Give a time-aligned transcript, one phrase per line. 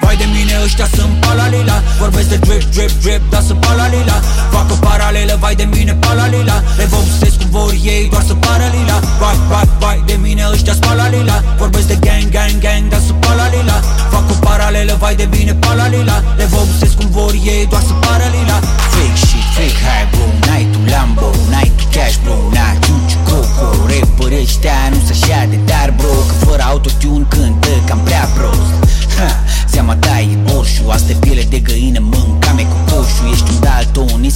[0.00, 1.82] Vai de mine ăștia sunt palalila.
[1.98, 4.16] Vorbesc de drip, drip, drip, dar sunt palalila.
[4.50, 6.62] Fac o paralelă, vai de mine palalila.
[6.76, 8.96] Le vopsesc cum vor ei, doar să paralila.
[9.20, 11.42] Vai, vai, vai de mine ăștia sunt palalila.
[11.58, 13.76] Vorbesc de gang, gang, gang, dar sunt palalila.
[14.12, 16.16] Fac o paralelă, vai de mine palalila.
[16.36, 18.23] Le vopsesc cum vor ei, doar să paralila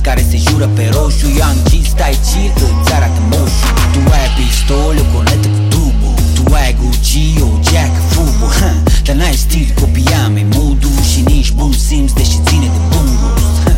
[0.09, 1.29] care se jură pe roșu.
[1.41, 6.43] Young G, stai chill, îți arată moșu Tu ai pistol, o conetă cu tubul Tu
[6.63, 8.73] ai Gucci, o geacă fubu ha,
[9.07, 10.97] Dar n-ai stil, copiame modul.
[11.11, 13.75] Și nici bun simț, deși ține de bun gust ha,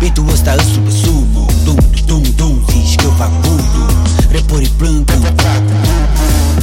[0.00, 1.48] Beatul ăsta îți subă subul.
[1.64, 3.86] Dum, dum, dum, zici că fac voodoo.
[4.34, 5.62] Rapperii plâng când fac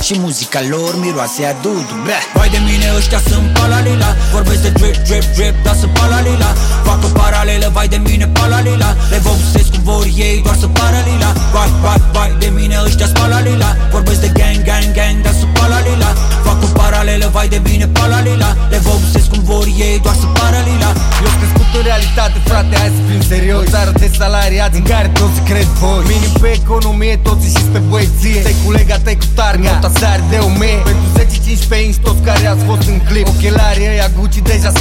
[0.08, 2.24] și muzica lor miroase a dudu Blah.
[2.38, 4.10] Vai de mine ăștia sunt palalila.
[4.34, 6.50] Vorbesc de drip, drip, drip, dar sunt palalila.
[6.88, 8.90] Fac o paralelă, vai de mine palalila.
[9.12, 13.17] Le vopsesc cum vor ei, doar să paralila Vai, vai, vai de mine ăștia sunt
[21.90, 26.04] realitate, frate, hai să fim serios O țară de salariați în care toți cred voi.
[26.12, 28.42] Minim pe economie, toți și pe băieție.
[28.48, 30.80] Te cu lega, te cu targa, tot sari de o mie.
[30.90, 31.08] Pentru
[31.82, 33.28] 10-15 inci toți care ați fost în clip.
[33.34, 34.72] Ochelarii ăia Gucci deja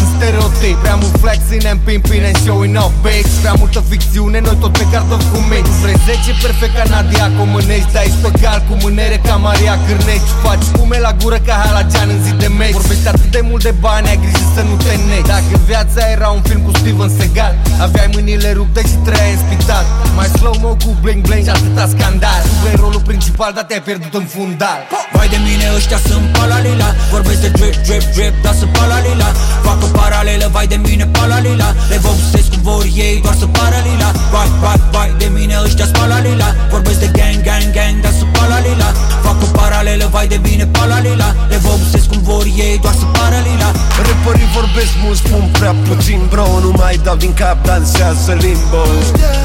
[0.67, 4.39] sunt stereotip Prea mult flex in and pimpin and showing off babes Prea multă ficțiune,
[4.41, 5.65] noi tot pe cartofi cu mix.
[5.83, 10.29] Vrei 10 perfect ca Nadia Comănești Dar ești pe cal cu mânere ca Maria Cârnești.
[10.45, 12.77] Faci spume la gură ca Halagian în zi de meci.
[12.79, 16.29] Vorbești atât de mult de bani, ai grijă să nu te negi Dacă viața era
[16.37, 19.85] un film cu Steven Seagal Aveai mâinile rupte și trăiai în spital.
[20.17, 22.41] Mai slow-mo cu bling bling și atâta scandal.
[22.49, 24.81] Tu vrei rolul principal, dar te-ai pierdut în fundal.
[25.15, 26.89] Vai de mine ăștia sunt palalila.
[27.15, 29.29] Vorbesc de drip, drip, drip, dar sunt palalila.
[29.67, 31.69] Fac o paralelă, vai de mine palalila.
[31.91, 35.97] Le vopsesc cum vor ei, doar să paralila Vai, vai, vai de mine ăștia sunt
[35.99, 36.49] palalila.
[36.71, 38.89] Vorbesc de gang, gang, gang, dar sunt palalila.
[39.25, 41.29] Fac o paralelă, vai de mine palalila.
[41.51, 43.69] Le vopsesc cum vor ei, doar să paralila
[44.07, 48.83] Rapperii vorbesc mult, spun prea puțin bro Nu mai dau din cap, dansează limbo.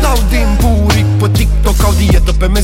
[0.02, 0.50] Dau din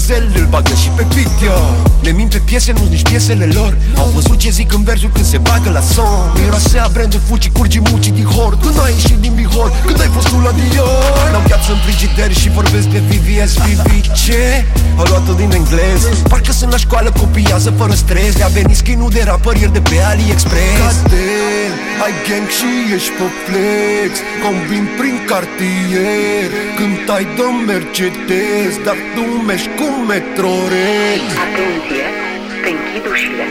[0.07, 1.57] dietă pe mezel, îl bagă și pe video.
[2.01, 3.77] Le mint pe piese, nu nici piesele lor.
[3.97, 6.31] Au văzut ce zic în versuri când se bagă la son.
[6.41, 8.57] Miroase a brandul fuci, curgi muci din hor.
[8.57, 11.29] Când ai ieșit din Bihor, când ai fost tu la Dior.
[11.31, 14.25] N-au viață în frigider și vorbesc de VVS, VVC
[14.97, 16.01] Au luat-o din englez.
[16.29, 18.37] Parcă sunt la școală, copiază fără stres.
[18.37, 20.79] Le-a venit skin de rapărier de pe AliExpress.
[20.81, 21.71] Cadel,
[22.03, 24.11] ai gang și ești pe flex.
[24.43, 26.66] Combin prin cartier
[27.07, 32.07] Când ai de Mercedes Dar tu mergi cu Metrorex Atenție,
[32.63, 33.45] te închid ușile.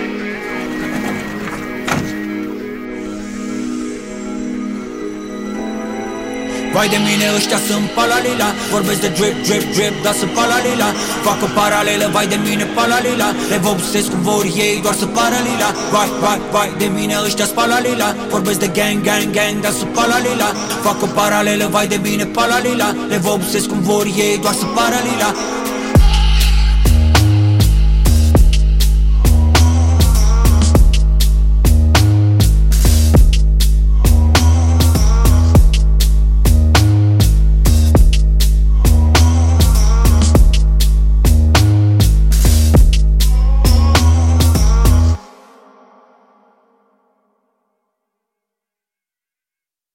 [6.76, 8.48] Vai de mine ăștia sunt palalila.
[8.74, 10.88] Vorbesc de drip, drip, drip, dar sunt palalila.
[11.26, 13.28] Fac o paralelă, vai de mine palalila.
[13.50, 17.56] Le vopsesc cum vor ei, doar să paralila Vai, vai, vai de mine ăștia sunt
[17.60, 18.08] palalila.
[18.34, 20.48] Vorbesc de gang, gang, gang, dar sunt palalila.
[20.84, 22.88] Fac o paralelă, vai de mine palalila.
[23.08, 25.30] Le vopsesc cum vor ei, doar să paralila